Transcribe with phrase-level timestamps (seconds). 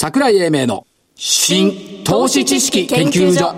[0.00, 3.52] 桜井英明の新投資知識研究所。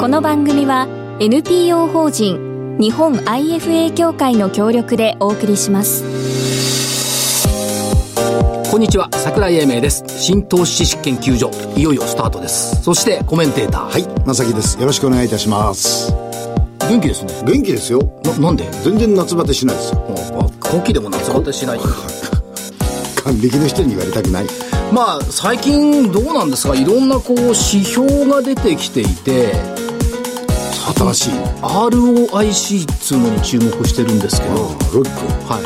[0.00, 0.86] この番組は
[1.18, 6.04] NPO 法人日本 IFA 協会の協力でお送りします。
[8.70, 10.04] こんにちは桜井英明です。
[10.06, 11.50] 新投資知識研究所。
[11.76, 12.80] いよいよスタートです。
[12.80, 13.90] そしてコメンテーター。
[13.90, 14.78] はい正木です。
[14.78, 16.33] よろしくお願いいたします
[16.88, 17.32] 元気ですね。
[17.44, 18.00] 元気ですよ。
[18.24, 18.68] ななんで？
[18.82, 20.00] 全然夏バテしないですよ。
[20.60, 21.80] 後期でも夏バテしない。
[21.80, 24.46] 還暦の人に言われたくない。
[24.92, 26.74] まあ最近どうなんですか？
[26.74, 29.52] いろんなこう指標が出てきていて。
[30.96, 31.32] 新しい。
[31.62, 35.08] ROIC っつうのに注目してるんですけど、ロック。
[35.50, 35.62] はい。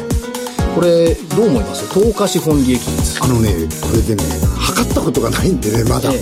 [0.75, 1.93] これどう思います？
[1.93, 3.25] 投下資本利益率。
[3.25, 4.23] あのねこれでね
[4.57, 6.21] 測ったことがないんでねまだ、ええ。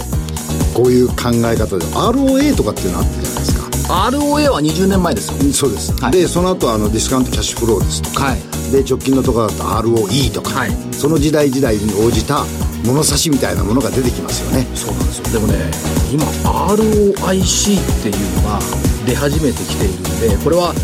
[0.74, 1.84] こういう考え方で。
[1.84, 3.55] ROA とかっていうのあったじゃないですか
[3.88, 5.52] ROA は20年前ですよ。
[5.52, 6.12] そうです、はい。
[6.12, 8.40] でその後あのディスカウントキャッシュフローですとか、はい。
[8.72, 10.70] で直近のところだと ROE とか、はい。
[10.92, 12.44] その時代時代に応じた
[12.84, 14.66] 物差しみたいなものが出てきますよね。
[14.74, 15.40] そうなんですよ。
[15.40, 15.70] でもね
[16.12, 18.60] 今 ROIC っていうのが
[19.06, 20.74] 出始めてきているんでこれは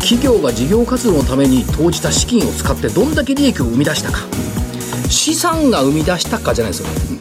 [0.00, 4.20] 企業が事業活動のために投じた資金を使ってどんだけ利益を生み出したか。
[5.10, 7.17] 資産が生み出したかじゃないですよ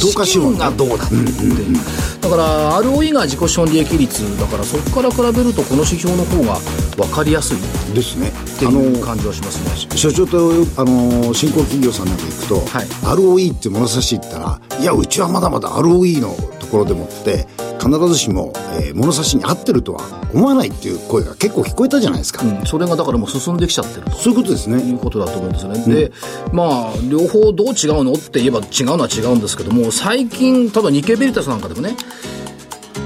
[0.00, 1.14] 投下資本がどうだって。
[1.14, 1.76] いう
[2.20, 6.58] だから ROE が自己資本利益率だからそこから比べるとこの指標の方が
[6.96, 8.30] 分かりやすいっですね。
[8.58, 9.96] てあのいう感じはしますね。
[9.96, 10.38] 所長と
[10.76, 12.86] あの新興企業さんなんか行くと、はい。
[12.86, 17.46] ROE って物差し言ったらいやうちはまだまだ ROE のところでもって
[17.82, 20.02] 必ずしも、えー物差しに合ってるとは
[20.32, 24.12] 思わないっていう声が結構聞こえたじゃないですか、うんそれがだからもう進んできちゃってると。
[24.12, 25.84] そういうことですいねうことだと思うんですよね。
[25.94, 26.12] で、
[26.52, 28.12] まあ、両方どう違うの？
[28.12, 31.96] って言えば違うのは違うんですけども、最近、例えば日経ベリタスなんかでもね、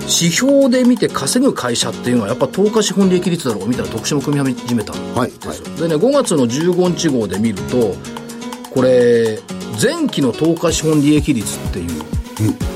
[0.02, 5.14] 指標で見て稼ぐ会社っていうのはやっぱ投下資本利益率だろうみたいな特集も組み始めたんですよ。
[5.16, 5.30] はい
[5.80, 7.94] でね、5月の15日号で見ると、
[8.72, 9.38] これ、
[9.82, 12.75] 前期の投下資本利益率っていうのが出てる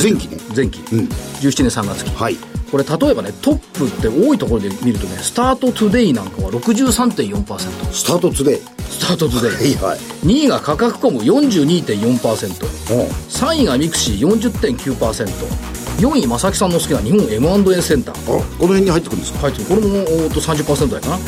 [0.00, 0.80] 前期ね前期。
[0.94, 1.08] ん
[1.40, 2.10] 17年3月期。
[2.10, 2.36] はい
[2.70, 7.92] これ例えばね、トップって多いところで見るとね、スタートトゥデイなんかは63.4%。
[7.92, 9.74] スタートトゥデイスタートトゥデイ。
[9.76, 12.94] はいはい2位がカカクコム42.4%。
[12.94, 15.73] おう3位がミクシー40.9%。
[15.98, 18.14] 4位、正木さんの好きな日本 M&A センター。
[18.14, 19.38] あこの辺に入ってくるんですか？
[19.40, 21.14] 入ってるこれもおーっと30%台かな。
[21.16, 21.18] あ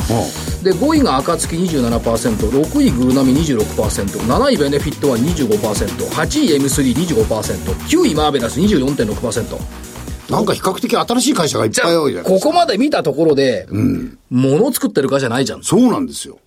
[0.63, 7.23] で、5位が暁27%、6位ぐるなび26%、7位ベネフィット・ワン25%、8位 M3 25%、
[7.75, 9.57] 9位マーベラス24.6%。
[10.29, 13.65] なんか比較的新しい会社がいっぱい多いじゃないここまで見たところで、
[14.29, 15.63] 物を作ってる会社ないじゃん。
[15.63, 16.39] そうなんですよ。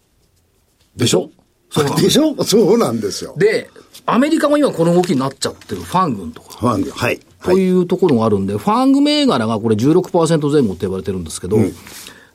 [0.96, 1.30] でしょ？
[1.70, 1.84] そう。
[1.84, 2.44] な んでしょ？
[2.44, 3.34] そうなんですよ。
[3.38, 3.70] で、
[4.04, 5.80] アメリカも今この動きになっちゃってる。
[5.80, 6.58] ファン軍とか。
[6.58, 11.58] ファングはいというところがあるんで、ファング銘柄がこれ16%前後って言われてるんですけど、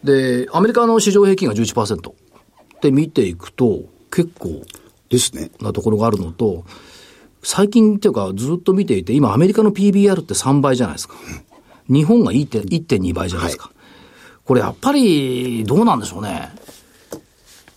[0.03, 2.13] で、アメリカの市場平均が11%っ
[2.81, 4.61] て見ていくと、結構
[5.09, 6.63] ですねなところがあるのと、
[7.43, 11.15] 最近っていうかずっと見ていて、今アメリカの PBR って3倍じゃないですか。
[11.87, 13.71] 日本が1.2 1.2倍じゃないですか。
[14.43, 16.49] これやっぱりどうなんでしょうね。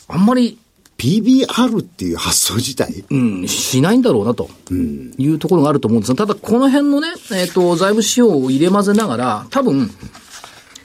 [0.09, 0.59] あんまり
[0.98, 3.04] PBR っていう発想自体？
[3.09, 4.50] うん、しないんだろうなと。
[4.72, 6.12] いうところがあると思うんです。
[6.12, 9.91] が、ただこの辺のね、えっ、と、財務指標を入れ混ぜながら、多分、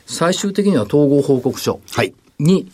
[0.06, 2.13] 最終的には統合報告書はい。
[2.38, 2.72] に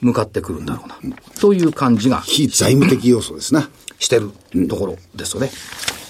[0.00, 2.20] 向かってくるんだろうな、という感じが。
[2.20, 3.70] 非財務的要素ですな。
[3.98, 4.30] してる
[4.68, 5.50] ところですよね。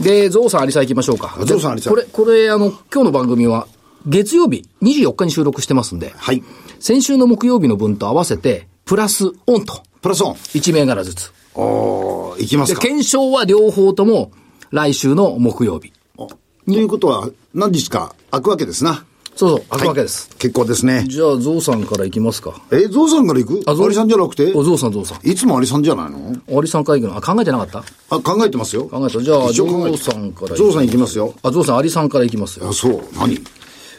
[0.00, 1.36] で、ゾウさん、アリサ行きましょうか。
[1.40, 3.68] あゾウさんアリサこれ、これ、あの、今日の番組は、
[4.06, 6.42] 月曜日、24日に収録してますんで、はい。
[6.80, 10.34] 先週の木曜日の分と合わせて、プラスオンと、プラスオン。
[10.34, 11.32] 1銘柄ずつ。
[11.54, 14.30] おーいきますで、か検証は両方とも
[14.70, 15.92] 来週の木曜日。
[16.16, 19.04] ということは何日か開くわけですな。
[19.36, 20.28] そうそう、開くわけです。
[20.38, 21.04] 結構ですね。
[21.06, 22.60] じゃあ、ゾウさんから行きますか。
[22.72, 23.70] えゾウさんから行く？
[23.70, 24.52] あゾウアリさんじゃなくて？
[24.54, 25.28] おゾウさん、ゾウさん。
[25.28, 26.58] いつもアリさんじゃないの？
[26.58, 27.84] アリさんから行くのあ、考えてなかった？
[28.16, 28.84] あ考えてますよ。
[28.86, 29.20] 考えた。
[29.22, 31.34] じゃあ、ゾウさんからゾウさん行きますよ。
[31.42, 32.68] あ、ゾウさん、アリさんから行きますよ。
[32.68, 33.02] あそう。
[33.14, 33.38] 何？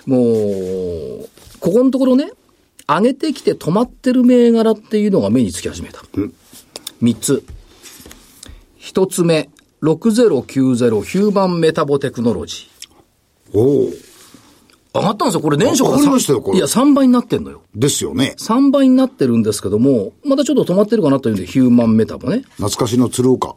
[0.08, 2.32] もう、ここのところね、
[2.90, 6.02] 上げてきて止まってる銘柄っていうのが目につき始めた。
[7.02, 7.44] 三つ。
[8.78, 9.50] 一つ目、
[9.84, 12.70] 6090ヒューマンメタボテクノロジ
[13.54, 14.08] おおー。
[14.94, 15.42] 上がったんですよ。
[15.42, 17.62] これ年初がりましたよこれいや、3倍になってんのよ。
[17.76, 22.44] ですよね3倍になってるんですけども、まだちょっと止まってるかなというんで、ヒューマンメタボね。
[22.56, 23.56] 懐かしの鶴岡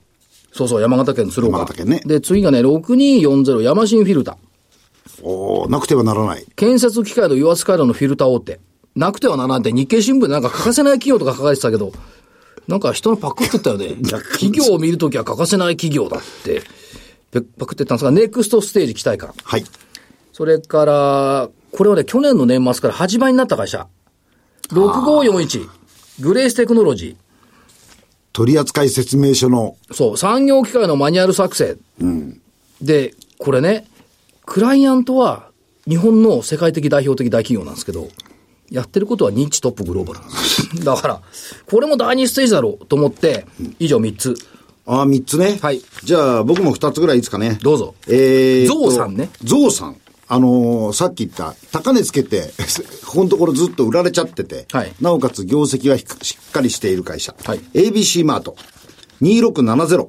[0.52, 1.58] そうそう、山形県の鶴岡。
[1.58, 4.36] 山形県ねで、次がね、6240ヤマシンフィルタ。
[5.22, 8.60] おおなくてはならない建設機械の油圧回路のフィルター大手。
[9.00, 11.92] なくてはならんって日経新聞でなんか欠かせない企業とか書かれてたけど、
[12.68, 13.96] なんか人のパクってったよね。
[14.32, 16.62] 企業を見るときは欠かせない企業だって、
[17.30, 19.32] ペパクってったんですが、ネクストステージ期待感。
[19.42, 19.64] はい
[20.32, 23.88] それから、これはね、去年の年末から8倍になった会社。
[24.68, 25.68] 6541、
[26.20, 27.16] グレーステクノロジ
[28.32, 29.94] 取扱説明書の、ー。
[29.94, 31.76] そう、産業機械のマニュアル作成。
[32.80, 33.86] で、これね、
[34.46, 35.50] クライアントは
[35.86, 38.08] 日本の世界的代表的大企業なんですけど、
[38.70, 40.20] やってることは認知トップグローバル。
[40.84, 41.22] だから、
[41.68, 43.46] これも第二ステージだろうと思って、
[43.78, 44.34] 以上3つ。
[44.86, 45.58] ああ、三つね。
[45.62, 47.58] はいじゃあ、僕も二つぐらいいいですかね。
[47.62, 48.80] どうぞえーと。
[48.80, 49.30] ゾウさんね。
[49.44, 49.96] ゾウさん。
[50.32, 52.52] あのーさっき言った、高値つけて、
[53.04, 57.34] ここのところずっと売られちゃってて、はいなおかつ業績がひしっかりしている会社。
[57.44, 58.54] はい ABC マート。
[59.22, 60.06] 2670。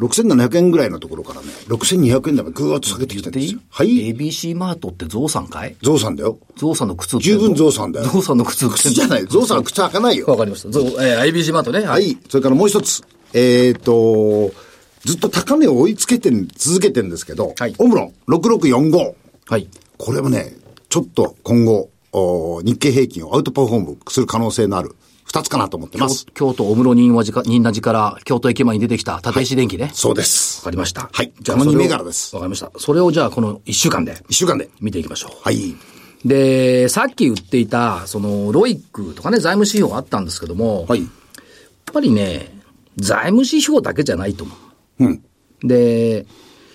[0.00, 3.60] 6700円ぐらいのところからね、6200円台までぐーっと下げてきてるんですよ。
[3.68, 4.10] はい。
[4.12, 5.76] ABC マートってゾウさんかい？
[5.82, 6.38] ゾウさんだよ。
[6.56, 8.06] ゾウさんの靴十分ゾウさんだよ。
[8.06, 9.26] ゾウさんの靴靴じゃない。
[9.26, 10.26] ゾウさんは靴履かないよ。
[10.26, 10.70] わかりました。
[10.70, 11.80] ゾウ、えー、ABC マートね。
[11.80, 12.16] ははい。
[12.28, 13.02] それからもう一つ。
[13.32, 14.50] えっ、と、
[15.04, 19.14] ずっと高値を追いつけてん、続けてるんですけど、はいオムロン6645。
[19.48, 19.68] はい。
[19.98, 20.52] これもね、
[20.88, 24.96] ちょっと今後、お日経平均をアウトパフォームする可能性のある
[25.32, 26.26] 二つかなと思ってます。
[26.34, 29.84] 京都、小室仁和寺か、仁和寺から京都駅前に出てきた立石電機ね。
[29.84, 30.64] わ、そうです。
[30.64, 31.08] かりました。
[31.12, 32.72] はいじゃあ、このそれを二銘柄ですわかりました。
[32.76, 34.68] それをじゃあ、この一週間で一週間で。
[34.80, 35.38] 見ていきましょう。
[35.40, 35.76] はい。
[36.24, 41.02] で、さっき言っていた、その、ロイックとかね、財務指標あったんですけども、はい。
[41.02, 41.08] やっ
[41.92, 42.60] ぱりね、
[42.96, 44.54] 財務指標だけじゃないと思
[44.98, 45.04] う。
[45.04, 45.24] うん。
[45.62, 46.26] で、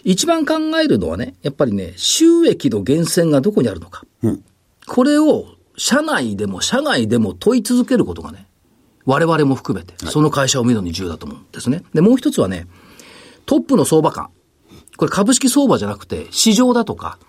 [0.05, 4.05] 一番考えるのはね、やっぱりね、収益の源泉がどこにあるのか。
[4.23, 4.43] うん。
[4.87, 8.47] これを、社内でも社外でも問い続けることがね、
[9.05, 11.83] 我々も含めて、その会社を見るのに重要だと思うんですね。
[11.93, 12.67] で、もう一つはね、
[13.45, 14.29] トップの相場感。
[14.97, 17.19] これ株式相場じゃなくて、市場だとか、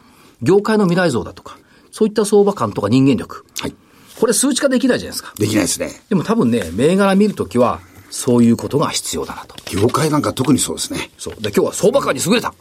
[0.43, 1.59] 業界の未来像だとか、
[1.91, 3.45] そういった相場感とか人間力。
[3.61, 3.75] はい。
[4.19, 5.35] これ数値化できないじゃないですか。
[5.37, 5.91] できないですね。
[6.09, 9.57] でも多分ね、銘柄見るときは、そういうことが必要だなと。
[9.71, 11.11] 業界なんか特にそうですね。
[11.19, 11.35] そう。
[11.35, 12.55] で、今日は相場感に優れた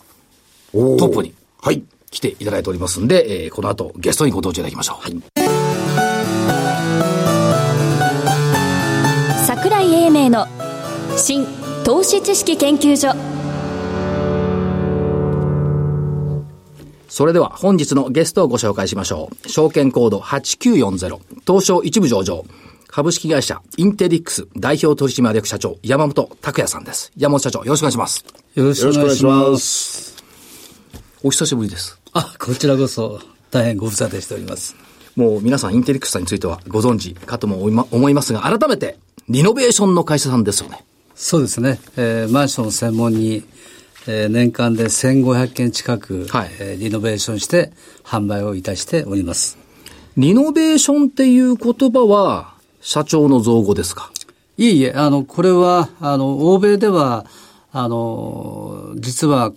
[0.73, 1.83] トップにはい。
[2.11, 4.99] 来ていただいておりますんで、えーこの後ゲストにご登場いただきましょ
[5.39, 5.44] う。
[9.65, 10.45] 桜井英明の
[11.17, 11.43] 新
[11.83, 13.15] 投資知識研究所
[17.09, 19.49] それでは本日のゲストをご紹介しましょう。
[19.49, 22.45] 証券コード8940東証一部上場
[22.85, 27.11] 株式会社インテリックス代表取締役社長山本拓也さんです。
[27.17, 28.23] 山本社長よろしくお願いします。
[28.53, 29.61] よろしくお願いします。
[29.63, 30.23] す。
[31.23, 31.99] お久しぶりです。
[32.13, 33.19] あ、こちらこそ
[33.49, 34.75] 大変ご無沙汰しております。
[35.15, 40.83] もう皆さんインテリックスさんについてはご存知かとも思いますが、改めてリノベーションの会社さんですよね。
[41.15, 41.79] そうですね。
[41.97, 43.43] えーマンションを専門に、
[44.07, 47.71] えー年間で1500件近く、はいえーリノベーションして
[48.03, 49.57] 販売をいたしております。
[50.17, 54.11] リノベーションっていう言葉は社長の造語ですか？
[54.57, 57.25] いえいえ、あの、これは、あの、欧米では、
[57.73, 59.51] あの、実は、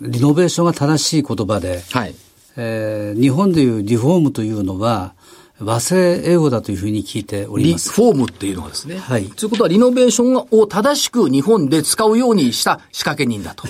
[0.00, 2.14] リノベーションが正しい言葉で、はい。
[2.56, 5.14] えー日本でいうリフォームというのは、
[5.58, 7.90] 和製英語だというふうに聞いておりリます。
[7.90, 8.98] フォームっていうのはですね。
[8.98, 13.64] はいということは、リノベーションを正しく日本で使うようにした仕掛け人だと。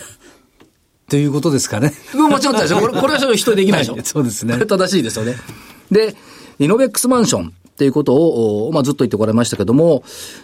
[1.08, 1.92] ということですかね。
[2.14, 2.80] もちろんでしょ。
[2.80, 3.92] これ、 これはちょっと人できないでしょ。
[3.92, 5.36] はいそうですねこれ正しいですよね。
[5.90, 6.16] で、
[6.58, 10.02] リノベックスマンションっていうことを、おまあ、ずっと言ってこられましたけども、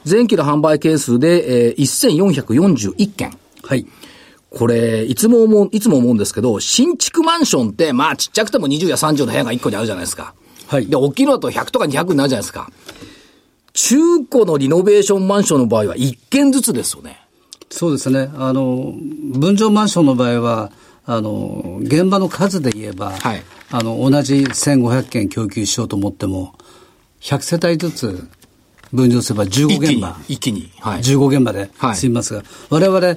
[0.09, 3.37] 前期の販売件数で、えー、1441件。
[3.65, 3.87] はい。
[4.51, 10.35] これ、いつも思う、いつも思うんですけど、新築マンションって、まあ、ちっちゃくても20や30の部屋が1個にあるじゃないですか。
[10.73, 12.71] はいで、大きいのだと100とか200になるじゃないですか。
[13.75, 13.97] 中
[14.31, 17.21] 古のリノベーションマンションの場合は1軒ずつですよね。
[17.71, 18.31] そうですね。
[18.37, 18.95] あの、
[19.35, 20.73] 分譲マンションの場合は、
[21.05, 26.55] あの、現場の数で言えば、はいあの、同じ1500件供給しようと思っても、
[27.21, 28.29] 100世帯ずつ
[28.93, 30.71] 分譲すれば15一気に現場、、一気に。
[30.81, 31.01] はい。
[31.01, 33.17] 15現場ではい済みますが、我々、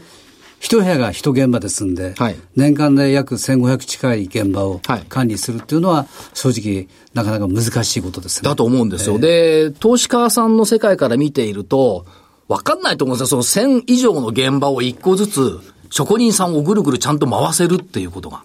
[0.65, 8.50] 一部屋が一現場ですんで、はい年間で約1500近い現場をはい管理するっていうのは、正直、なかなか難しいことですね。
[8.50, 9.19] だと思うんですよ。
[9.19, 12.07] で、投資家さんの世界から見ていると、
[12.48, 13.43] わかんないと思うんですよ。
[13.43, 15.60] その1000以上の現場を1個ずつ、
[15.91, 18.41] 職人さんをぐるぐるちゃんと回せるっていうことが。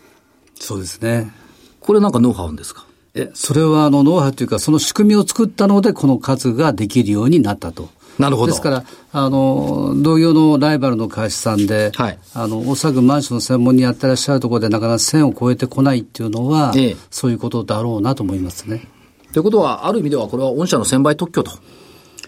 [0.56, 1.32] そうですね。
[1.80, 2.84] これなんかノウハウですか？
[3.14, 7.88] え、それはあのノウハウというか、その仕組みを作ったので、この数ができるようになったと。
[8.20, 18.86] なるほどですから、あの、同業のライバルの会社さんで、はいあの、おそらくマンション専門にやってらっしゃるところで、なかなか1000を超えてこないっていうのは、ええそういうことだろうなと思いますね。
[19.32, 21.52] ということは、ある意味ではこれは御社の専売特許と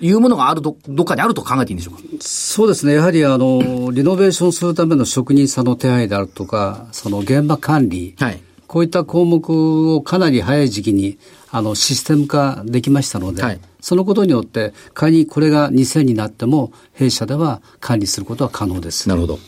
[0.01, 2.95] いうものがあるど、どっかにあると考えていいんでしょうかそうですね。
[2.95, 8.41] やはり、あの、リノベーションするための職人さんの手配であるとか、その現場管理、はい。
[8.73, 11.19] こういった項目をかなり早い時期に
[11.51, 19.09] あのシステム化できましたので、はいそのことによって、仮にこれが2000になっても、弊社では管理することは可能です。
[19.09, 19.39] なるほど。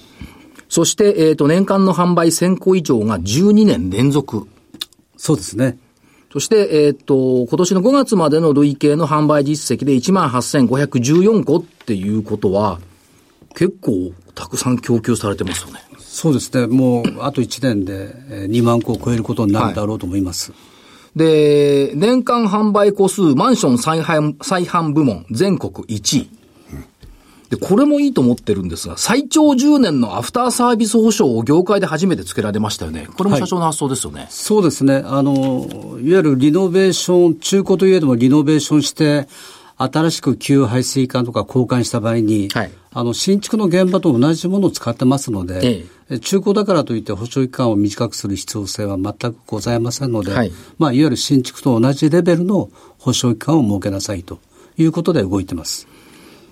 [0.68, 4.48] そして、えっ、と、年間の販売1000個以上が12年連続。
[5.16, 5.78] そうですね。
[6.32, 12.80] そして、えーっと、今年の5月までの累計の販売実績で18,514個っていうことは、
[13.54, 15.78] 結構たくさん供給されてますよね。
[16.00, 16.66] そうですね。
[16.66, 20.52] もう、あと1年でえー2万個を超えることになるだろうと思います。
[21.16, 26.28] で、年間販売個数、マンション再販、再販部門、全国1位。
[27.50, 33.06] で、これもいいと思ってるんですが、最長10年のアフターサービス保証を業界で初めて付けられましたよね。
[33.16, 34.26] これも社長の発想ですよね。
[34.30, 35.02] そうですね。
[35.04, 35.68] あの、
[36.00, 39.28] いわゆるリノベーション、中古といえどもリノベーションして、
[39.76, 54.38] 新しく給排水管とか交換した場合に、はいあの、新築の現場と同じものを使ってますので、ええ中古だからといって保証期間を短くする必要性は全くございませんので、はいまあ、いわゆる新築と同じレベルの保証期間を設けなさいと
[54.76, 55.88] いうことで動いてます。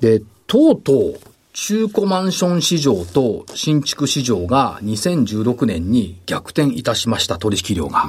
[0.00, 1.20] で、とうとう、
[1.52, 8.06] 中古マンション市場と新築市場が2016年に逆転いたしました、取引量が。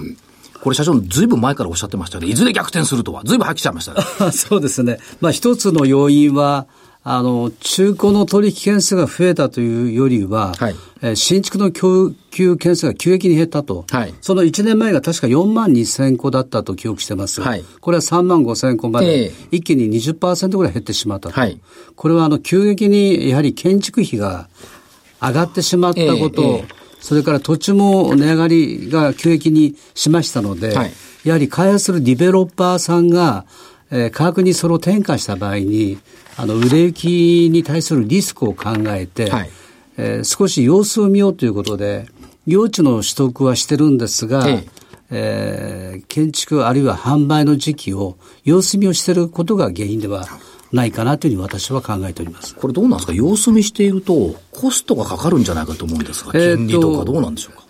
[0.63, 2.29] これ社長、ずいぶん前からおっしゃってましたよね。
[2.29, 3.21] いずれ逆転するとは。
[3.25, 4.31] ずいぶん入ってきちゃいましたよ。
[4.31, 4.97] そうですね。
[5.19, 6.67] まあ一つの要因は、
[7.03, 13.83] あの、中古の取引件数が増えたというよりは、はいえー新築の供給件数が急激に減ったと。
[13.91, 17.41] はいその1年前が確か4万2000個だったと記憶してます。
[17.41, 21.37] はいこれは3万5000個まえでえ一気に20%ぐらい減ってしまったと。
[21.37, 21.59] はい
[21.97, 24.47] これはあの、急激にやはり建築費が
[25.21, 30.93] 上がってしまったこと、ええええそれから土地も値上がりが急激にしましたので、はい。
[31.25, 33.45] やはり開発するディベロッパーさんが、
[33.91, 35.99] えー価格にそれを転嫁した場合に、
[36.37, 39.49] あの、売れ行きに対するリスクを考えて、はい。
[39.97, 42.07] えー少し様子を見ようということで、
[42.47, 44.67] 用地の取得はしてるんですが、ええ。
[45.11, 50.25] えー建築あるいは販売の時期を様子見をしていることが原因では
[50.73, 52.55] ないかなというふうに私は考えております。
[52.55, 53.13] これどうなんですか？
[53.13, 57.63] 様子見していると、コストがかかるんじゃないかと思うんですが、金利とかどうなんでしょうか？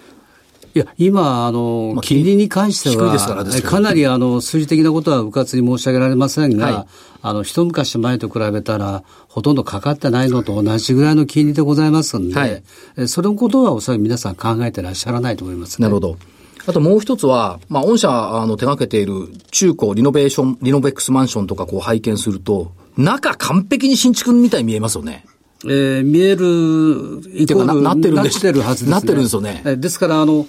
[0.76, 3.16] いや、今、あの、まあ金利に関しては、
[3.62, 6.86] かなり、あの、数字的なことはうかつに申し上げられませんが、はい
[7.22, 12.64] あの、一昔前と比べたら、ほとんどかかってないのと同じぐらいの金利でございますんで、
[13.08, 15.84] そのことはおそらく皆さん考えてらっしゃらないと思います、ね。
[15.84, 16.18] なるほど。
[16.66, 25.26] あともう一つは、まあ、御社、あの、手掛けている中古リノベーション、リノベックスマンションとかこう拝見すると、中完璧に新築みたいに見えますよね。
[25.66, 28.92] えー見えるイコールななってるんですなってるはずです、ね。
[28.92, 30.46] なってるんですよねえーですから、あの、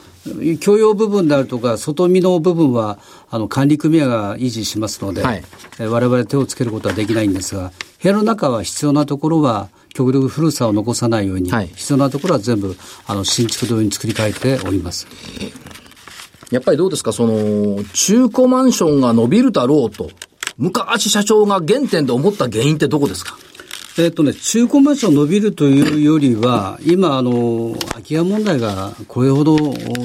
[0.60, 2.98] 共用部分であるとか、外見の部分は、
[3.30, 5.44] あの、管理組合が維持しますので、はい
[5.78, 7.72] えー我々手をつけることはできないんですが、
[8.02, 15.06] 部屋の中は必要なところは、極力古さを残さないように、はい必要なところは全部、あの、新築同様に作り変えております。
[16.50, 20.10] やっぱりどうですか、その、中古マンションが伸びるだろうと、
[20.56, 23.36] 昔社長が原点で思った原因ってどこですか？
[23.96, 29.56] えっとね、中古マンション伸びるというよりは、今、あの、空き家問題がこれほど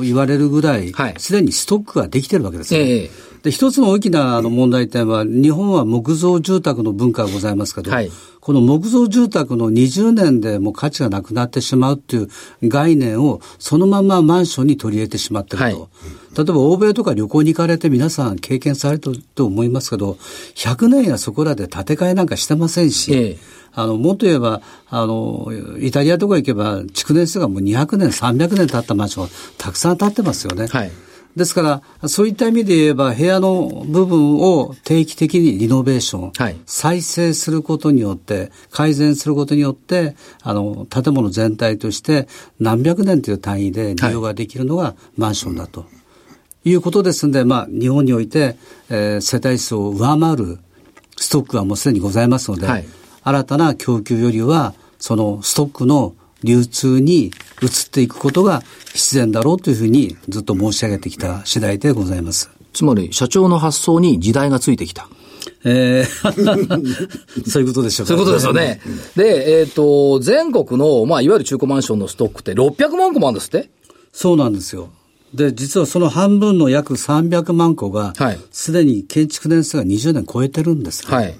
[0.01, 2.79] 言われるぐらいはい、すでにストックができてるわけですね。
[2.81, 3.10] ええ。
[3.41, 8.12] で、一つの大きなあの問題点は、日本は木造住宅の文化がございますけど、はい。
[8.39, 12.29] この木造住宅の20年でもう価値がなくなってしまうっていう
[12.63, 15.63] 概念をそのままマンションに取り入れてしまってると。
[15.63, 15.75] はい。
[16.38, 20.17] 例えば欧米とか旅行に行かれて皆さん経験されてると思いますけど、
[20.55, 25.48] 100年やそこらで建て替えなんかしてませんし、ええあの、もっと言えば、あの、
[25.80, 30.68] イタリアとか行けば、築年数がもう200年、300年経ったマンションがたくさん建ってますよね。
[30.68, 30.92] はい
[31.36, 42.28] ですから、そういった意味で言えば、部屋の部分を定期的にリノベーション、はい再生することによって、改善することによって、あの、建物全体として
[42.60, 45.86] 何百年という単位で利用ができるのがマンションだと。
[46.66, 48.58] いうことですんで、まあ、日本において、
[48.90, 50.60] えー世帯数を上回る
[51.16, 52.86] ストックはもうすでにございますので、はい
[53.30, 57.26] 新たな供給よりは、そのストックの流通に
[57.62, 62.50] 移っていくことが必然だろうというふうにずっと申し上げてきた次第でございます。
[62.74, 65.08] つまり、社長の発想に時代がついてきた。
[65.64, 68.08] えーそういうことでしょうか。
[68.08, 68.82] そういうことですよね。
[69.16, 73.70] で、えっ、と、全国の、まあ、いわゆる中古マンションのストックって600万個もあるんですって？
[74.12, 74.90] そうなんですよ。
[75.34, 81.36] で、実はその半分の約300万個がはい、すでに建築年数が20年超えてるんですね、はい。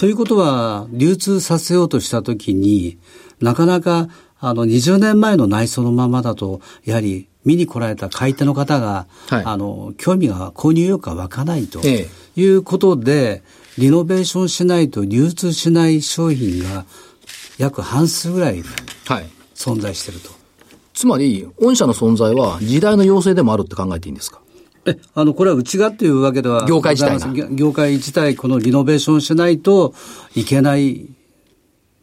[0.00, 2.96] ということは、流通させようとしたときに、
[3.38, 13.42] なかなか、あの、20年前の内装のままだと、やはり、見に来られた買い手の方が、はいあの、興味が、購入意欲が湧かないとえいうことで、
[13.76, 16.86] リノベーションしないと流通しない商品が、
[17.58, 18.62] 約半数ぐらい
[19.04, 19.26] はい。
[19.54, 20.30] 存在していると。
[20.94, 24.40] つまり、御社の存在は時代の要請でもあるって考えていいんですか？
[24.86, 26.66] え、あの、これはうちがっていうわけでは。
[26.66, 29.94] 業界自体業界自体、このリノベーションしないと
[30.34, 31.06] いけない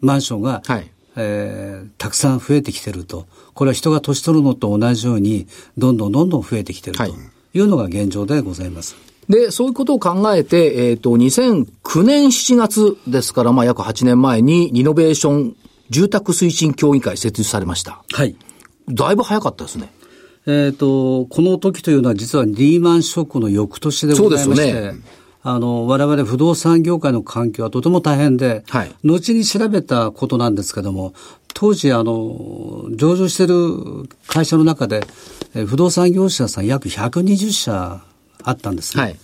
[0.02, 3.28] マンションが、はいえーたくさん増えてきてると。
[3.54, 7.14] これは人が年取るのと同じように、どんどんどんどん増えてきてるとはい
[7.54, 8.96] いうのが現状でございます。
[9.30, 15.56] で、そういうことを考えて、えっ、ー、と、2009年7月ですから、まあ、約8年前に、リノベーション
[15.90, 18.04] 住宅推進協議会設立されました。
[18.14, 18.36] はい。
[18.90, 19.92] だいぶ早かったですね。
[20.48, 24.94] えっ、ー、と、この時というのは実はリーマンショックの翌年でございまして、ね。
[25.44, 31.14] あの、我々不動産業界の環境はとても大変で、はい、後に調べたことなんですけども、
[31.54, 35.02] 当時、あの、上場している会社の中で、
[35.68, 38.02] 不動産業者さん約120社
[38.44, 39.04] あったんですね。
[39.04, 39.16] はい、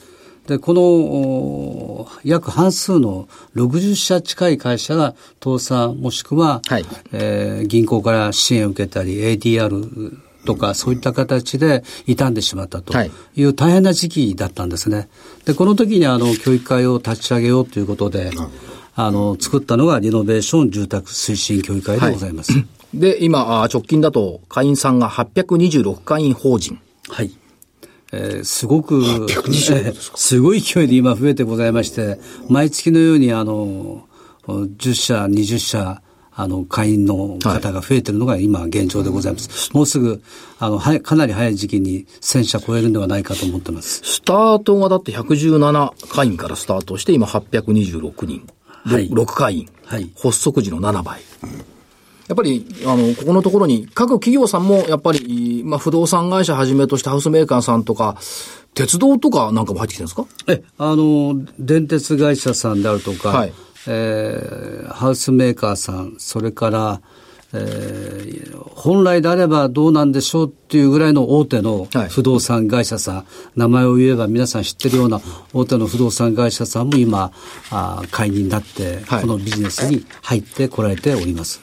[0.48, 12.94] で、この約半数の60社近い会社が倒産もしくは、はい、えー、銀行から支援を受けたり ADR とかそういった形で傷んでしまったと
[13.36, 15.10] いう大変な時期だったんですね。
[15.46, 18.32] で、この時にあの教育会を立ち上げようということで、
[18.96, 22.54] あの、作ったのがリノベーション住宅推進協議会でございます。
[22.54, 26.80] はい、で、今、直近だと会員さんが826会員法人。
[27.10, 27.32] はい。
[28.12, 34.08] えー、すごく、えー、すごい勢いで今増えてございまして、毎月のようにあの、
[34.46, 36.02] 10社、20社、
[36.36, 39.50] あの、会員の方が増えてるのが今現状でございます。
[39.50, 40.22] はい、もうすぐ、
[40.60, 44.02] あの、はかなり早い時期に1000社超えるんではないかと思ってます。
[44.04, 48.48] スタートがだって117会員からスタートして、今826人。
[48.86, 49.70] はい、6会員。
[49.86, 50.10] はい。
[50.16, 51.22] 発足時の7倍。
[52.28, 58.18] やっぱり、あの、ここのところに、各企業さんも、やっぱり、まあ、不動産会社はじめとしてハウスメーカーさんとか、
[58.74, 60.25] 鉄道とかなんかも入ってきてるんですか？
[60.48, 63.54] え、あの、電鉄会社さんであるとか、はい、
[63.88, 67.02] えー、ハウスメーカーさん、それから、
[67.56, 73.25] えー、本来であればどうなんでしょうっていうぐらいの大手の不動産会社さん、はい、
[73.56, 75.22] 名前を言えば皆さん知ってるような
[75.54, 77.32] 大手の不動産会社さんも今、
[77.70, 81.62] あ会員になって、このビジネスに入ってこられております。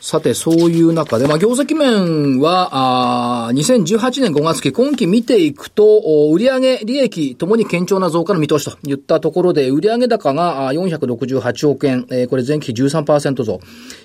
[0.00, 6.02] さて、そういう中で、まあ、業績面は、あ2018年5月期、今期見ていくと、
[6.32, 13.60] 売上利益ともに堅調な増加の見通しといったところで、売上高が468億円、えー、これ前期比13%増。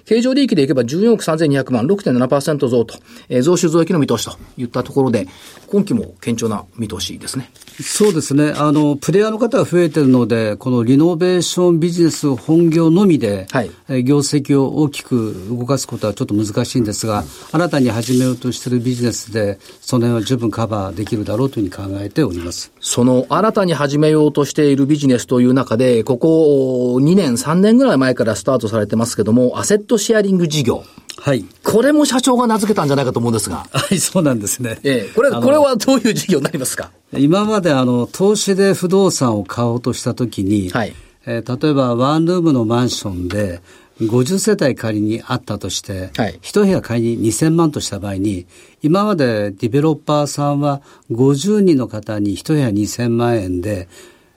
[0.05, 5.27] 経常利益でいけば14億3200万、6.7%増と、えー、増収増益の見通しといったところで、
[5.67, 7.49] 今期も堅調な見通しですね。
[7.81, 8.53] そうですね。
[8.55, 22.71] あの、プレイヤーの方が増えてるので、このリノベーションビジネス本業のみで、はい、業績を大きく動かすことはちょっと難しいんですが、新たに始めようとしているビジネスで、その辺は十分カバーできるだろうというふうに考えております。
[22.79, 30.83] その新たに始めようとしているビジネスという中で、ここ2年、3年ぐらい前からスタートされてますけども、アセットシェアリング事業。
[31.19, 31.43] はい。
[31.63, 33.67] これも社長が名付けたんじゃないかと思うんですが。
[33.71, 34.79] はい、そうなんですね。
[34.83, 36.91] ええ、これ、これはどういう事業になりますか？
[37.17, 40.93] 今まであの、投資で不動産を買おうとしたときに、はい。
[41.25, 43.62] えー、例えばワンルームのマンションで、
[43.99, 48.45] 50世帯仮にあったとして、はい、1部屋仮に2000万とした場合に、
[48.81, 50.81] 今までディベロッパーさんは
[51.12, 53.88] 50人の方に1部屋2000万円で、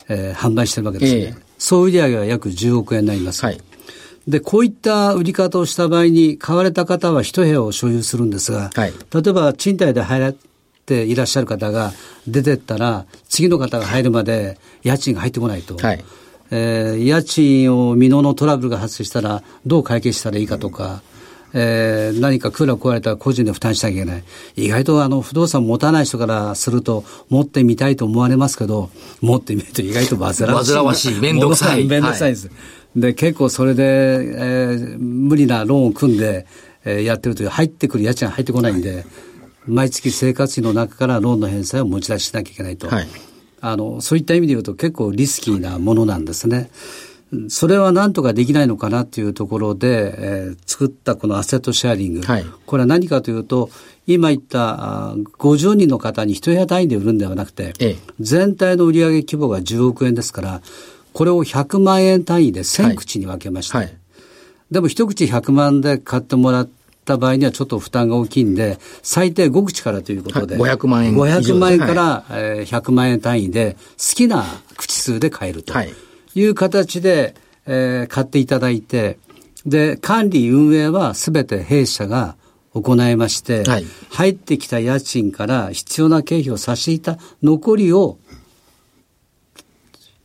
[0.09, 1.21] えー、販売してるわけですね。
[1.21, 3.45] えー、総売上は約10億円になります。
[3.45, 3.61] はい
[4.29, 10.35] で、こういった売り方をした場合に、買われた方は一部屋を所有するんですが、はい、例えば賃貸で入っ
[10.87, 11.93] ていらっしゃる方が
[12.29, 15.77] 出てったら、次の方が入るまで家賃が入ってこないと。
[15.77, 16.05] はい、
[16.51, 21.03] えー、家賃を未納のトラブルが発生したら、どう解決したらいいかとか、
[21.53, 24.25] えー、何かクーラー壊れたら個人で負担しなきゃいけない。
[24.57, 30.73] 意外とあの不動産持たない人からすると持ってみたいと思われますけど、持ってみると意外と煩わしい。
[30.75, 31.21] 煩わしい。
[31.21, 31.85] めんどくさい。
[31.87, 32.47] めんどくさいです。
[32.47, 32.57] はい
[32.97, 36.47] で、結構それで、えー、無理なローンを組んで、
[36.85, 39.05] えー、やってるという、入ってくる家賃が入ってこないんで、
[39.67, 42.89] 毎月生活費の中からローンの返済を持ち出ししなきゃいけないと。
[42.89, 43.09] はい、
[43.61, 46.71] あの、そういった意味で言うと結構リスキーなものなんですね。
[47.49, 52.23] それは何とかできないのかなというところで、えー、作ったこのアセットシェアリング。
[52.23, 53.71] はい、これは何かというと、
[54.07, 60.63] 今言った50人の方に一部屋単位で売るんではなくて、ええ、全体の売上規模が10億円ですから、
[61.13, 63.79] これを100万円単位で1000口に分けました。
[63.79, 63.97] はいはい、
[64.73, 66.69] でも一口100万で買ってもらっ
[67.11, 71.15] た場合にはちょっと負担が大きいんで、最低5口からということで、はい、500万円。
[71.15, 74.45] 500万円から、はい、100万円単位で好きな
[74.77, 75.73] 口数で買えると。
[75.83, 76.45] い。
[76.45, 77.35] う形で、
[77.67, 79.19] えー、買っていただいて、
[79.67, 82.37] で、管理運営はすべて弊社が
[82.73, 88.19] 行いまして、はい、入ってきた家賃から必要な経費を差し引いた残りを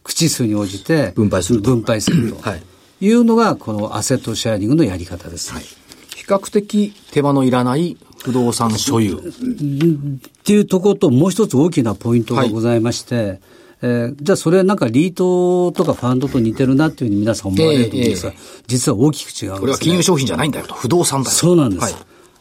[0.04, 2.64] 口数に応じて分配する分配すると、はい、
[3.02, 5.52] いうのがこのアセットシェアリングのやり方です。
[5.52, 5.76] はい、比
[6.28, 9.16] 較的手間のいらない不動産所有。
[9.16, 9.22] っ
[10.44, 13.40] ていうところともう一つ大きなポイントがございまして、はい。
[13.82, 18.40] えー、じゃあそれなんかリートとかファンドと似てるなっていうふうに皆さん思われると思うんですが、えーえ。
[18.40, 21.82] ー、実は大きく違うんです、ね、これは金融商品じゃないんだよと、不動産だよそうなんです。
[21.82, 21.94] はい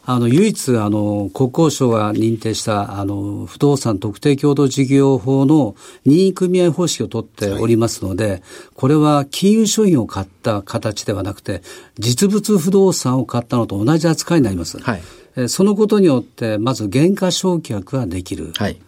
[0.07, 8.43] あの、唯一、あの、国交省が認定した、あの、不動産特定共同事業法の任意組合方式を取っておりますので、はい、
[8.75, 11.63] これは金融商品を買った形ではなくて、
[11.99, 14.79] 実物不動産を買ったのと同じ扱いになります。
[14.79, 18.53] はい、そのことによって、まず減価償却ができる。
[18.57, 18.79] はい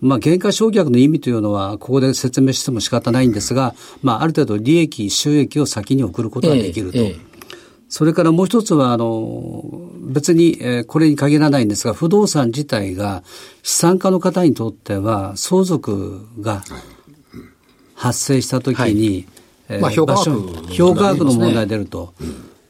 [0.00, 6.98] まあ、減価償却の意味というのは、ここで説明しても仕方ないんですが、まあ、ある程度利益、収益を先に送ることができると。
[6.98, 7.31] えええ
[7.92, 9.62] それからもう一つは、あの、
[10.00, 13.22] 別に、えこれに限らないんですが、不動産自体が
[13.62, 16.62] 資産家の方にとっては、相続が
[17.94, 19.26] 発生したときに、
[19.68, 22.14] はい、まあ、評価額、評価額の問題出ると。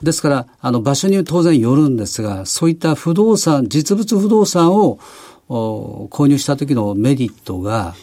[0.03, 4.99] ですから、あの、場所に当然よるんですが、そういった不動産、実物不動産を
[5.49, 7.95] 購入した時のメリットが、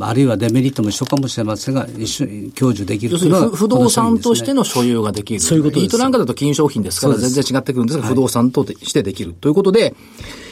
[0.00, 5.40] あるいはデメリットも一緒かもしれませんが、一緒に享受できるというのは、ね、不動産としての所有ができる。
[5.40, 5.84] そういうことです。
[5.86, 9.34] イートなんかだと金商品ですから全然違ってくるんですが、不動産としてできる。
[9.40, 9.94] ということで、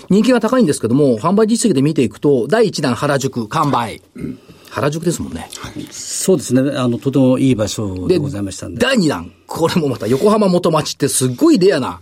[0.09, 4.01] 人気が高いんですけども、販売実績で見ていくと、第1弾原宿、完売。
[4.71, 5.49] 原宿ですもんね。
[5.59, 6.73] はい、そうですね。
[6.77, 8.81] あの、とてもいい場所でございましたんで。
[8.81, 12.01] 第2弾、これもまた横浜元町ってすっごいレアな、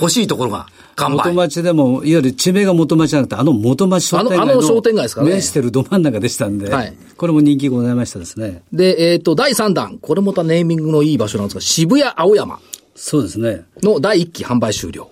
[0.00, 0.66] 欲しいところが。
[0.96, 4.52] 元町でも、いわゆる地名が元町じゃなくて、あの元町商店街の。
[4.52, 5.30] あの商店街ですかね。
[5.30, 8.62] 面してるど真ん中でしたんで、はい、これも人気ございましたですね。
[8.72, 9.98] で、えっ、ー、と、第3弾。
[10.00, 12.58] これまたネーミングのいい場所なんですが、渋谷青山。
[12.94, 13.64] そうですね。
[13.82, 15.10] の第1期販売終了。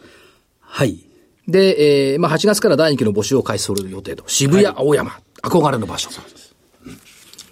[0.60, 0.98] はい。
[1.46, 4.24] で、えー、まあ8月から第2期の募集を開始する予定と。
[4.26, 5.10] 渋谷青山。
[5.10, 6.10] はい、憧れの場所。
[6.10, 6.54] そうです。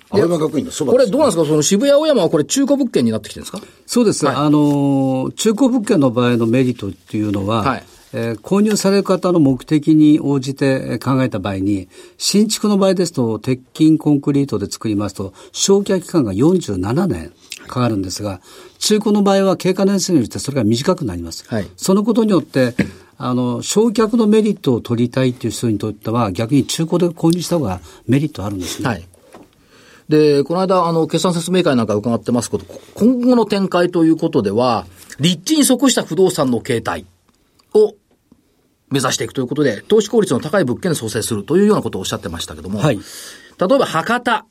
[0.09, 1.45] 青山学院のそばこれどうなんですか？
[1.47, 3.61] その渋谷青山はこれ中古物件になってきてるんですか？
[3.87, 4.25] そうです。
[4.27, 17.33] はい、あの、中古物件の場合のメリットっていうのは、はい、えー、購入される方の目的に応じて考えた場合に、新築の場合ですと、鉄筋コンクリートで作りますと、焼却期間が47年
[17.66, 18.40] かかるんですが、
[18.79, 21.44] 中古の場合は経過年数によってそれが短くなります。
[21.48, 22.75] はい、そのことによって、
[23.16, 28.88] あの、焼却のメリットを取りたいっていう人にとっては、逆に中古で購入した方がメリットあるんですね。
[28.88, 29.07] はい
[30.09, 34.85] で、この間、あの、決算説明会なんか伺ってますけど、今後の展開ということでは、
[35.20, 37.07] 立地に即した不動産の形態
[37.72, 37.94] を
[38.92, 44.46] 目指していくということで、投資効率の高い物件で創生するというようなことをおっしゃってましたけども、はい、例えば博多、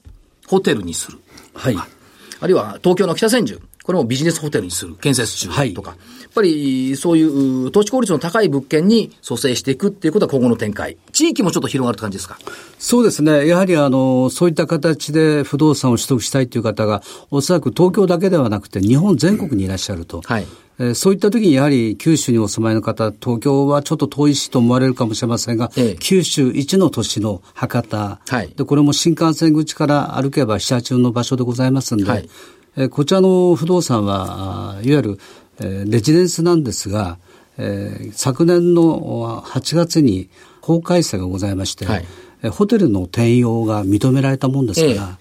[0.47, 1.19] ホテルにする。
[1.53, 1.75] はい。
[1.75, 10.97] あるいは東京の北千住、これもビジネスホテルにする、建設中とか、はい、やっぱりそういう投資効率の高い物件に蘇生していくっていうことは今後の展開。
[11.11, 12.37] 地域もちょっと広がる感じですか？
[12.79, 13.47] そうですね。
[13.47, 20.21] やはりあの、そういった形で不動産を取得したいという方が、おそらく東京だけではなくて日本全国にいらっしゃると。
[20.25, 20.45] はい。
[20.79, 32.29] えそういった時にやはり九州にお住まいの方、東京はちょっと遠いしと思われるかもしれませんが、ええ、九州一の都市の博多、はい、で、これも新幹線口から歩けば7、8の場所でございますんで、はい、
[32.77, 35.19] えこちらの不動産は、いわゆる、
[35.59, 37.17] えレジデンスなんですが、
[37.57, 40.29] えー、昨年の8月に
[40.61, 42.05] 法改正がございまして、はい、
[42.43, 45.17] えホテルの転用が認められたもんですから、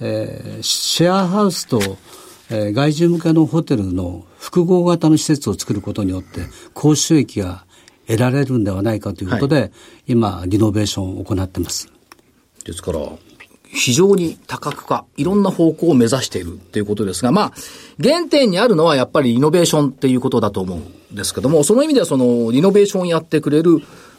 [0.00, 0.58] ええ。
[0.60, 1.80] ー、シェアハウスと
[2.52, 6.40] えー、外需向けのホテルの複合型の施設を作ることによって、
[6.74, 7.64] 高収益が
[8.06, 9.72] 得られるんではないかということで、はい、
[10.08, 11.88] 今、リノベーションを行ってます。
[12.64, 13.00] ですから、
[13.72, 17.52] 非常に多角化、いろんな方向を目指しているっていうことですが、まあ、
[18.02, 23.78] 原点にあるのはやっぱりイノベーションっていうことだと思うんですけども、その意味ではその、リノベーションやってくれる、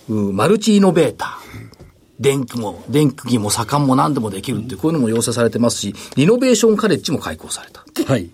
[0.09, 1.73] マルチイノベーター。
[2.19, 7.83] 電気も、電気も盛んも何でもできるってこういうのも要請されてますし、リノベーションカレッジも開講された。
[8.05, 8.29] はい。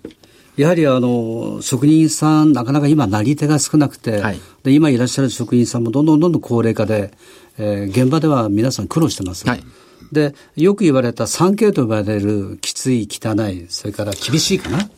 [0.55, 7.13] やはりあの、職人さん、なかなか今、なり手が少なくて、はい、で今いらっしゃる職人さんもどんどんどんどん高齢化で、
[7.57, 9.47] えー、現場では皆さん苦労してます。
[9.47, 9.63] はい、
[10.11, 14.89] で、よく言われた 3K と呼ばれるきつい、汚い、それから厳しいかな。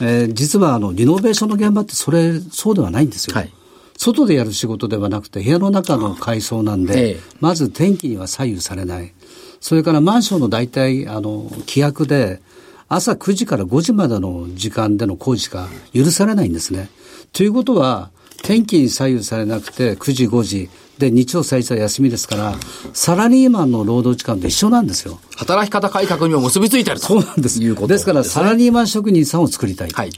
[0.00, 3.36] えー、実はあの、リノベーションの現場ってそれ、そうではないんですよ。
[3.36, 3.52] はい
[3.98, 9.12] 外でやる仕事ではなくて部屋の中の改装なんで、ええ、まず天気には左右されない。
[9.60, 12.40] それからマンションの大体、あの、規約で、
[12.88, 16.88] 朝9時から5時までの時間での工事しか許されないんですね。
[17.32, 18.10] ということは、
[18.42, 22.54] 天気に左右されなくて9時5時、で、日曜祭日は休みですから、
[22.92, 25.20] サラリーマンの労働時間と一緒なんですよ。
[25.36, 27.06] 働き方改革にも結びついてると。
[27.06, 27.62] そうなんです。
[27.62, 29.90] いうことです、ね、から、サラリーマン職人さんを作りたい。
[29.90, 30.10] はい。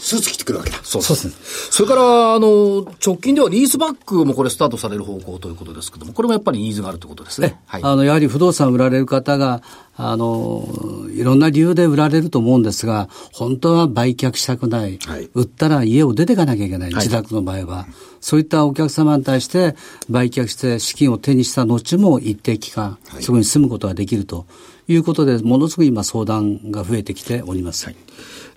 [0.00, 0.80] スーツ着てくるわけだ。
[0.82, 1.34] そうですね。
[1.70, 7.60] それから、あの、直近ではリースバックもこれスタートされる方向ということですけども、これもやっぱりニーズがあるということですね。
[7.66, 7.82] はい。
[7.84, 9.62] あの、やはり不動産売られる方が、
[9.96, 10.66] あの、
[11.14, 14.98] いろんな理由で売られると思うんですが、本当は売却したくない。
[15.04, 16.94] はい、売ったら家を出ていかなきゃいけない。
[16.94, 17.86] 自宅の場合は。
[18.20, 19.74] そういったお客様に対して
[20.08, 24.46] 売却して資金を手にした後も一定期間、そこに住むことができると
[24.88, 27.86] いうことで、ものすごく今相談が増えてきております。
[27.86, 27.96] はい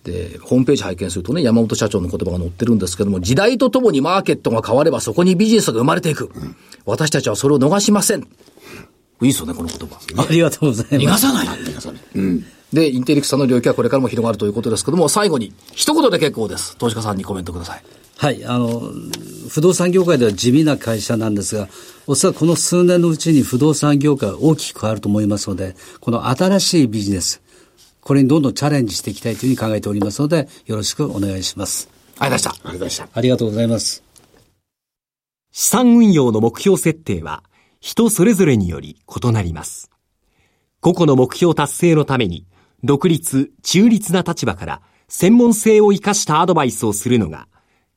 [0.03, 6.29] で、ホームページ拝見するとね、山本社長の言葉が載ってるんですけども、時代とともにマーケットが変わればそこにビジネスが生まれていく。
[6.35, 6.55] うん、
[6.85, 8.21] 私たちはそれを逃しません。
[8.21, 8.25] い
[9.21, 9.97] いですよね、この言葉。
[10.21, 10.95] ありがとうございます。
[10.95, 11.47] 逃がさない。
[11.47, 12.01] 逃がさない。
[12.15, 12.45] うん。
[12.73, 16.75] で、インテリクスさんの領域はこれからも広がるということですけども、最後に、一言で結構です。
[16.77, 17.83] 投資家さんにコメントください。
[18.17, 18.91] はい、あの、
[19.49, 21.67] 不動産業界では地味な会社なんですが、
[22.07, 27.41] おそらくこの数年のうちに不動産業界は大きく変わると思いますので、この新しいビジネス、
[28.01, 31.89] これにどんどんチャレンジしていきたいというふうに考えておりますので、よろしくお願いします。
[32.19, 33.09] ありがとうございました。
[33.13, 33.99] ありがとうございました。
[33.99, 34.83] ありがとうございます。
[35.51, 37.43] 資産運用の目標設定は、
[37.79, 39.89] 人それぞれにより異なります。
[40.79, 42.45] 個々の目標達成のために、
[42.83, 47.47] 独立、中立な立場から専門性を生かしたアドバイスをするのが、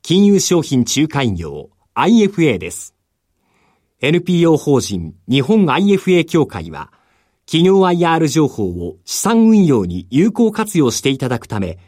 [0.08, 2.94] 金融商品仲介業 IFA です。
[4.00, 6.92] NPO 法人日本 IFA 協会は、
[7.44, 11.80] 企業 IR 情報を資産運用に有効活用していただくため、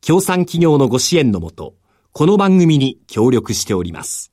[0.00, 1.74] 協賛企業のご支援のもと、
[2.12, 4.30] この番組に協力しております。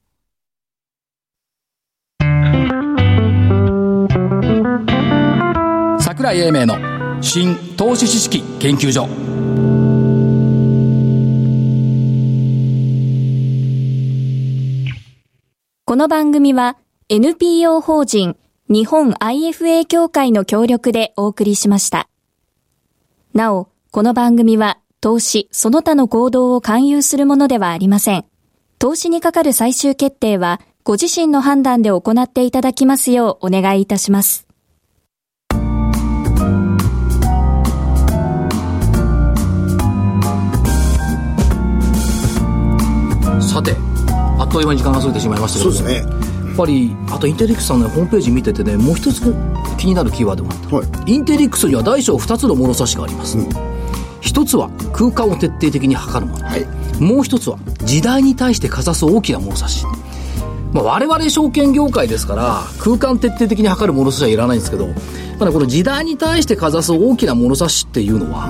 [6.00, 6.78] 桜井英明の
[7.24, 9.43] 新投資知識研究所。
[15.94, 16.76] この番組は
[17.10, 18.36] NPO 法人
[18.68, 22.10] 日本 IFA 協会の協力でお送りしました。
[23.36, 28.26] なお、この番組は投資その他の行動を勧誘するものではありません。
[28.80, 34.48] 投資にかかる最終決定はご自身の判断で行っていただきますようお願いいたします。
[43.40, 43.93] さて、
[44.44, 46.34] あっという間に時間が過ぎてしまいましたけどそうですね。
[46.54, 49.22] っぱりあとインテリックスさんのホームページ見ててねもう一つ
[49.78, 53.50] 気になるキーワードがあって、はい、インテリックスには大小2つの物差しがあります、うん、
[54.22, 56.66] 一つは空間を徹底的に測るもの、はい、
[57.02, 59.86] もう一つは時代に対してかざす大きな物差し。
[60.74, 64.94] まあ、我々証券業界ですから空間徹底的に測る物差しはいらないんですけど、ま
[65.42, 68.50] あね、この時代に対してかざす大きな物差しっていうのは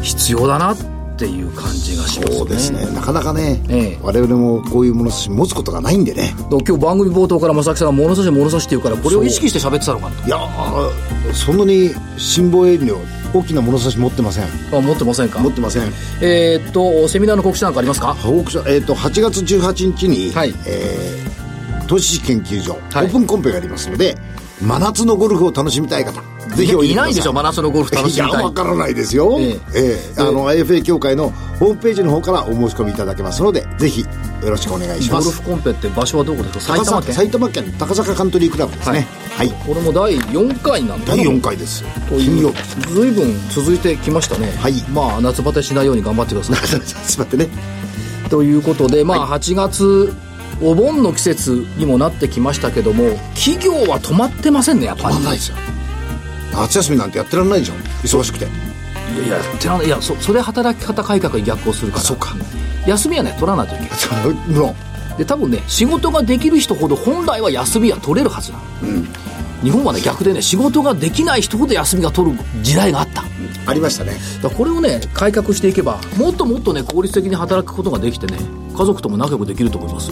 [0.00, 2.36] 必要だなってっていう感じがしますね。
[2.38, 2.86] そうですね。
[2.92, 6.34] なかなかね、ええ、我々もこういう物差し持つことがないんでね。
[6.50, 10.38] 今日番組冒頭から正木さんが物差し物差しっていうからこれを意識して喋ってたのかいや
[11.32, 12.98] そんなに辛抱遠慮
[13.32, 14.44] 大きな物差し持ってません。
[14.72, 15.38] あ持ってませんか？
[15.38, 15.92] 持ってません。
[16.20, 18.16] えー、っとセミナーの告知なんかありますか？
[18.22, 20.54] 告知えー、っと8月18日に、はい。
[20.66, 24.16] えー、投資研究所、はい、オープンコンペがありますので
[24.62, 26.22] 真夏のゴルフを楽しみたい方
[26.54, 28.30] ぜひいないでしょ真夏のゴルフ楽しみたい。
[28.30, 29.60] いやわからないですよ、ええ。
[29.74, 34.06] えー、あの IFA 協会のホームページの方からお申し込みいただけますのでぜひよ
[34.50, 35.28] ろしくお願いします。
[35.28, 36.76] ゴルフコンペって場所はどこですか？
[36.76, 37.14] 埼玉県。
[37.14, 39.06] 埼玉県高坂カントリークラブですね。
[39.36, 41.16] はい、はい、これも第4回なんだ。
[41.16, 41.82] 第4回です。
[42.08, 42.62] 金曜日。
[42.92, 44.52] 随分続いてきましたね。
[44.52, 44.74] はい。
[44.92, 46.56] まあ夏バテしないように頑張ってください。
[46.78, 47.48] 夏バテね。
[48.30, 50.14] ということでまあ8月、
[50.62, 55.14] お盆の季節にもなってきましたけども企業は止まってませんねやっぱり。
[55.14, 55.56] 止まんないですよ。
[56.52, 57.74] 夏休みなんてやってらんないでしょ。
[58.02, 58.44] 忙しくて。
[58.44, 58.48] い
[59.20, 62.04] やいやってらんないいやそそれ働き方改革に逆行するから。
[62.04, 62.34] そうか。
[62.86, 64.74] 休みはね取らないといけない。
[65.18, 69.08] で多分ね仕事ができる人ほど本来は休みは取れるはずなの、うん、
[69.62, 73.28] 日本はね逆でね仕事ができない人ほど休みが取る時代があった、うん、
[73.68, 74.16] ありましたね。
[74.42, 78.38] だこれをね改革していけばもっともっとね効率的に働くことができてね
[78.76, 80.10] 家族とも仲良くできると思います。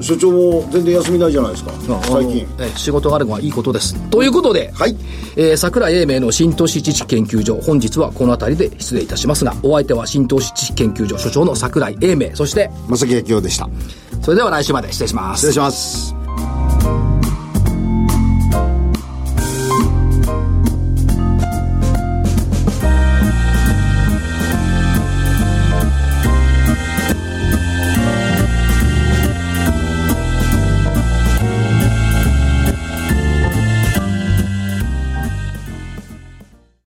[0.00, 1.72] 所長も全然休みないじゃないですか。
[2.02, 2.46] 最近。
[2.60, 3.94] え仕事があるのはいいことです。
[4.10, 4.96] ということで、はい。
[5.36, 13.68] えー、桜井英明の新投資知識研究所本日はこの辺りで失礼いたしますがお相手は新投資知識研究所所長の桜井英明そして正木明夫でした。
[14.22, 15.40] それでは来週まで失礼します。
[15.40, 17.17] 失礼します